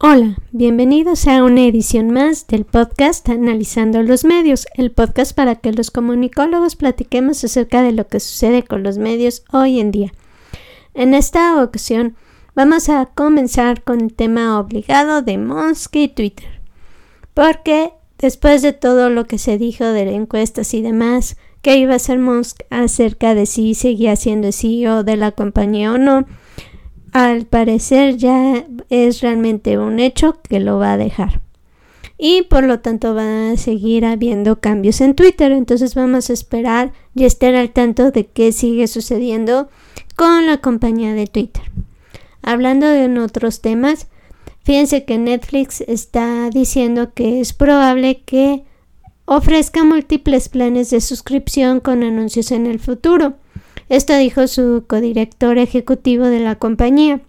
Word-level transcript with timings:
Hola, 0.00 0.36
bienvenidos 0.52 1.26
a 1.26 1.42
una 1.42 1.64
edición 1.64 2.12
más 2.12 2.46
del 2.46 2.64
podcast 2.64 3.28
Analizando 3.28 4.00
los 4.04 4.24
Medios, 4.24 4.68
el 4.76 4.92
podcast 4.92 5.34
para 5.34 5.56
que 5.56 5.72
los 5.72 5.90
comunicólogos 5.90 6.76
platiquemos 6.76 7.42
acerca 7.42 7.82
de 7.82 7.90
lo 7.90 8.06
que 8.06 8.20
sucede 8.20 8.62
con 8.62 8.84
los 8.84 8.96
medios 8.96 9.42
hoy 9.50 9.80
en 9.80 9.90
día. 9.90 10.12
En 10.94 11.14
esta 11.14 11.60
ocasión 11.60 12.14
vamos 12.54 12.88
a 12.88 13.06
comenzar 13.06 13.82
con 13.82 14.00
el 14.02 14.14
tema 14.14 14.60
obligado 14.60 15.20
de 15.20 15.36
Musk 15.36 15.96
y 15.96 16.06
Twitter, 16.06 16.60
porque 17.34 17.90
después 18.20 18.62
de 18.62 18.72
todo 18.72 19.10
lo 19.10 19.26
que 19.26 19.38
se 19.38 19.58
dijo 19.58 19.84
de 19.84 20.14
encuestas 20.14 20.74
y 20.74 20.80
demás, 20.80 21.36
que 21.60 21.76
iba 21.76 21.96
a 21.96 21.98
ser 21.98 22.20
Musk 22.20 22.60
acerca 22.70 23.34
de 23.34 23.46
si 23.46 23.74
seguía 23.74 24.14
siendo 24.14 24.52
CEO 24.52 25.02
de 25.02 25.16
la 25.16 25.32
compañía 25.32 25.92
o 25.92 25.98
no, 25.98 26.24
al 27.12 27.46
parecer 27.46 28.16
ya 28.16 28.66
es 28.90 29.20
realmente 29.20 29.78
un 29.78 30.00
hecho 30.00 30.36
que 30.48 30.60
lo 30.60 30.78
va 30.78 30.94
a 30.94 30.96
dejar. 30.96 31.40
Y 32.18 32.42
por 32.42 32.64
lo 32.64 32.80
tanto 32.80 33.14
va 33.14 33.50
a 33.50 33.56
seguir 33.56 34.04
habiendo 34.04 34.60
cambios 34.60 35.00
en 35.00 35.14
Twitter. 35.14 35.52
Entonces 35.52 35.94
vamos 35.94 36.30
a 36.30 36.32
esperar 36.32 36.92
y 37.14 37.24
estar 37.24 37.54
al 37.54 37.70
tanto 37.70 38.10
de 38.10 38.26
qué 38.26 38.50
sigue 38.52 38.88
sucediendo 38.88 39.68
con 40.16 40.46
la 40.46 40.58
compañía 40.58 41.14
de 41.14 41.28
Twitter. 41.28 41.62
Hablando 42.42 42.88
de 42.88 43.18
otros 43.20 43.60
temas, 43.60 44.08
fíjense 44.64 45.04
que 45.04 45.18
Netflix 45.18 45.80
está 45.82 46.50
diciendo 46.50 47.12
que 47.14 47.40
es 47.40 47.52
probable 47.52 48.22
que 48.24 48.64
ofrezca 49.24 49.84
múltiples 49.84 50.48
planes 50.48 50.90
de 50.90 51.00
suscripción 51.00 51.80
con 51.80 52.02
anuncios 52.02 52.50
en 52.50 52.66
el 52.66 52.80
futuro. 52.80 53.34
Esto 53.88 54.16
dijo 54.16 54.46
su 54.46 54.84
codirector 54.86 55.58
ejecutivo 55.58 56.26
de 56.26 56.40
la 56.40 56.56
compañía. 56.56 57.20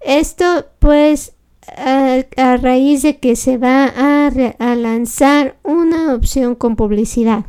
Esto 0.00 0.66
pues 0.78 1.34
a, 1.76 2.56
raíz 2.56 3.02
de 3.02 3.18
que 3.18 3.36
se 3.36 3.56
va 3.56 3.86
a, 3.86 4.74
lanzar 4.74 5.56
una 5.62 6.14
opción 6.14 6.54
con 6.54 6.76
publicidad. 6.76 7.46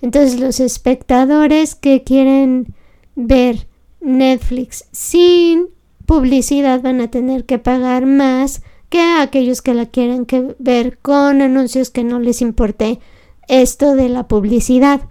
Entonces 0.00 0.40
los 0.40 0.60
espectadores 0.60 1.74
que 1.74 2.02
quieren 2.02 2.74
ver 3.14 3.66
Netflix 4.00 4.86
sin 4.92 5.68
publicidad 6.06 6.80
van 6.82 7.00
a 7.00 7.10
tener 7.10 7.44
que 7.44 7.58
pagar 7.58 8.06
más 8.06 8.62
que 8.88 9.02
aquellos 9.02 9.60
que 9.60 9.74
la 9.74 9.86
quieren 9.86 10.26
ver 10.58 10.98
con 10.98 11.42
anuncios 11.42 11.90
que 11.90 12.04
no 12.04 12.20
les 12.20 12.40
importe 12.40 13.00
esto 13.48 13.94
de 13.94 14.08
la 14.08 14.28
publicidad. 14.28 15.02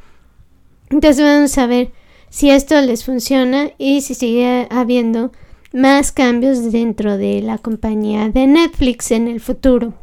Entonces 0.89 1.23
vamos 1.23 1.57
a 1.57 1.67
ver 1.67 1.91
si 2.29 2.49
esto 2.49 2.79
les 2.81 3.03
funciona 3.05 3.71
y 3.77 4.01
si 4.01 4.13
sigue 4.13 4.67
habiendo 4.69 5.31
más 5.73 6.11
cambios 6.11 6.71
dentro 6.71 7.17
de 7.17 7.41
la 7.41 7.57
compañía 7.57 8.29
de 8.29 8.47
Netflix 8.47 9.11
en 9.11 9.27
el 9.27 9.39
futuro. 9.39 9.93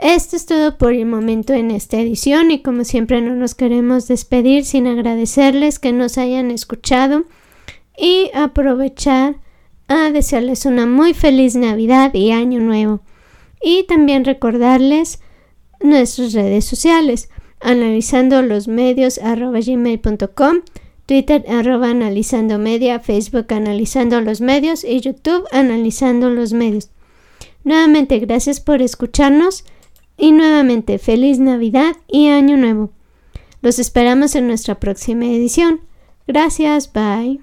Esto 0.00 0.36
es 0.36 0.46
todo 0.46 0.78
por 0.78 0.94
el 0.94 1.04
momento 1.04 1.52
en 1.52 1.70
esta 1.70 1.98
edición 1.98 2.50
y 2.50 2.62
como 2.62 2.84
siempre 2.84 3.20
no 3.20 3.34
nos 3.34 3.54
queremos 3.54 4.08
despedir 4.08 4.64
sin 4.64 4.86
agradecerles 4.86 5.78
que 5.78 5.92
nos 5.92 6.16
hayan 6.16 6.50
escuchado 6.50 7.24
y 7.98 8.30
aprovechar 8.32 9.36
a 9.88 10.10
desearles 10.10 10.64
una 10.64 10.86
muy 10.86 11.12
feliz 11.12 11.54
Navidad 11.54 12.14
y 12.14 12.30
Año 12.30 12.60
Nuevo. 12.60 13.00
Y 13.62 13.84
también 13.84 14.24
recordarles 14.24 15.20
nuestras 15.80 16.32
redes 16.32 16.64
sociales, 16.64 17.28
analizando 17.60 18.40
los 18.40 18.68
medios 18.68 19.20
gmail.com 19.22 20.60
Twitter 21.10 21.44
arroba 21.48 21.90
analizando 21.90 22.60
media, 22.60 23.00
Facebook 23.00 23.52
analizando 23.52 24.20
los 24.20 24.40
medios 24.40 24.84
y 24.84 25.00
YouTube 25.00 25.44
analizando 25.50 26.30
los 26.30 26.52
medios. 26.52 26.90
Nuevamente 27.64 28.20
gracias 28.20 28.60
por 28.60 28.80
escucharnos 28.80 29.64
y 30.16 30.30
nuevamente 30.30 31.00
feliz 31.00 31.40
Navidad 31.40 31.96
y 32.06 32.28
Año 32.28 32.56
Nuevo. 32.56 32.92
Los 33.60 33.80
esperamos 33.80 34.36
en 34.36 34.46
nuestra 34.46 34.78
próxima 34.78 35.24
edición. 35.24 35.80
Gracias, 36.28 36.92
bye. 36.92 37.40